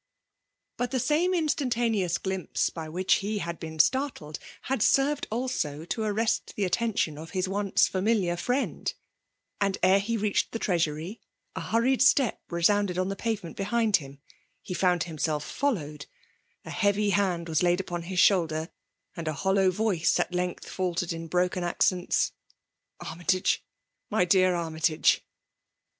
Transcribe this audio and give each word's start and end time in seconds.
But 0.77 0.89
the 0.89 0.99
same 0.99 1.31
instantaneous 1.35 2.17
glimpse 2.17 2.71
by 2.71 2.89
which 2.89 3.17
he 3.21 3.37
had 3.37 3.59
been 3.59 3.77
startled, 3.77 4.39
had 4.63 4.81
served 4.81 5.27
also 5.29 5.85
to 5.85 6.01
arrest 6.01 6.53
the 6.55 6.63
attention 6.65 7.19
of 7.19 7.29
his 7.37 7.47
once^famiKar 7.47 8.39
friend; 8.39 8.91
and 9.59 9.77
ere 9.83 9.99
he 9.99 10.17
reached 10.17 10.53
the 10.53 10.57
Treasury, 10.57 11.21
a 11.55 11.61
hurried 11.61 12.01
step 12.01 12.41
resounded 12.49 12.97
on 12.97 13.09
the 13.09 13.15
pavement 13.15 13.55
behind 13.55 13.97
him,— 13.97 14.17
he 14.63 14.73
found 14.73 15.03
himself 15.03 15.45
followed 15.45 16.07
^a 16.65 16.71
heavy 16.71 17.11
hand 17.11 17.47
was 17.47 17.61
laid 17.61 17.79
upon 17.79 18.01
his 18.01 18.17
shoulder— 18.17 18.71
and 19.15 19.27
a 19.27 19.33
hoHow 19.35 19.71
voice 19.71 20.19
at 20.19 20.33
length 20.33 20.67
faltered 20.67 21.13
in 21.13 21.27
broken 21.27 21.63
accents 21.63 22.31
—Army 23.01 23.23
FEJdALE 23.25 23.59
DOMINATU)N* 23.61 23.61
169 24.11 24.23
t^ge— 24.23 24.25
xny 24.25 24.29
dear 24.29 24.53
Annytage 24.55 25.19